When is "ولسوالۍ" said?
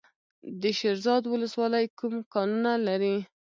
1.27-1.85